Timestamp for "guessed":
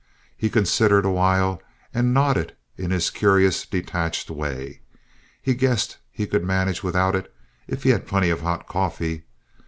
5.53-5.97